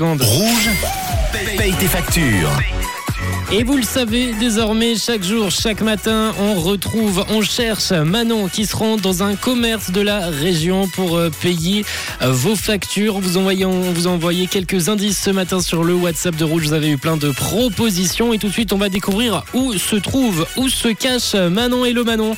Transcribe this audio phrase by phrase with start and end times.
[0.00, 0.70] Rouge,
[1.56, 2.52] paye tes factures.
[3.50, 8.64] Et vous le savez, désormais, chaque jour, chaque matin, on retrouve, on cherche Manon qui
[8.64, 11.84] se rend dans un commerce de la région pour euh, payer
[12.22, 13.18] euh, vos factures.
[13.18, 16.68] Vous envoyez, on vous envoyez quelques indices ce matin sur le WhatsApp de Rouge.
[16.68, 19.96] Vous avez eu plein de propositions et tout de suite, on va découvrir où se
[19.96, 21.84] trouve, où se cache Manon.
[21.84, 22.36] Hello Manon.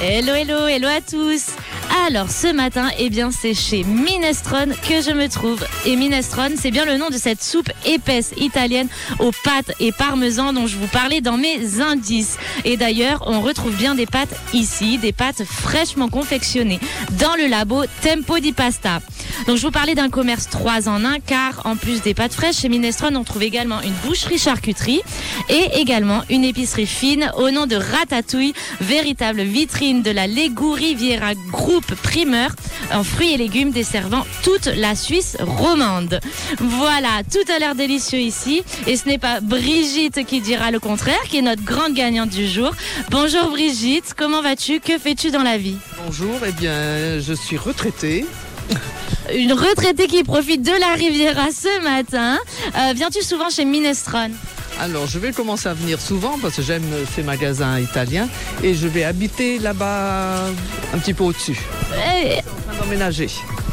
[0.00, 1.56] Hello, hello, hello à tous.
[1.90, 5.64] Alors ce matin, eh bien c'est chez Minestrone que je me trouve.
[5.86, 8.88] Et Minestrone, c'est bien le nom de cette soupe épaisse italienne
[9.18, 12.36] aux pâtes et parmesan dont je vous parlais dans mes indices.
[12.64, 16.80] Et d'ailleurs, on retrouve bien des pâtes ici, des pâtes fraîchement confectionnées
[17.18, 19.00] dans le labo Tempo di Pasta.
[19.46, 22.58] Donc je vous parlais d'un commerce 3 en 1 car en plus des pâtes fraîches
[22.58, 25.00] chez Minestrone, on trouve également une boucherie charcuterie
[25.48, 31.34] et également une épicerie fine au nom de Ratatouille, véritable vitrine de la Légou Riviera
[31.50, 32.50] Group primeur
[32.92, 36.20] en fruits et légumes desservant toute la Suisse romande.
[36.58, 41.20] Voilà, tout a l'air délicieux ici et ce n'est pas Brigitte qui dira le contraire,
[41.28, 42.70] qui est notre grande gagnante du jour.
[43.10, 44.80] Bonjour Brigitte, comment vas-tu?
[44.80, 45.76] Que fais-tu dans la vie?
[46.04, 48.26] Bonjour, eh bien, je suis retraitée.
[49.34, 52.38] Une retraitée qui profite de la Riviera ce matin.
[52.76, 54.32] Euh, Viens-tu souvent chez Minestrone?
[54.80, 56.84] Alors, je vais commencer à venir souvent parce que j'aime
[57.14, 58.28] ces magasins italiens
[58.62, 60.46] et je vais habiter là-bas
[60.94, 61.58] un petit peu au-dessus.
[61.90, 63.28] Je suis en train d'emménager.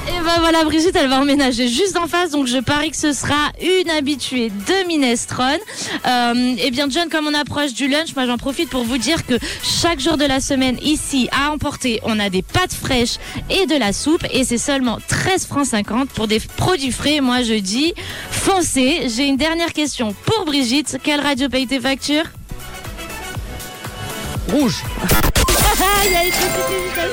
[0.07, 3.11] Et ben voilà, Brigitte, elle va emménager juste en face, donc je parie que ce
[3.11, 5.57] sera une habituée de Minestrone.
[6.05, 9.25] Euh, et bien, John, comme on approche du lunch, moi j'en profite pour vous dire
[9.25, 13.15] que chaque jour de la semaine, ici, à emporter, on a des pâtes fraîches
[13.49, 17.19] et de la soupe, et c'est seulement 13 francs 50 pour des produits frais.
[17.19, 17.93] Moi, je dis
[18.29, 19.07] foncez.
[19.07, 20.97] J'ai une dernière question pour Brigitte.
[21.03, 22.25] Quelle radio paye tes factures?
[24.51, 24.83] Rouge.
[25.77, 27.04] Ah, il y a une petite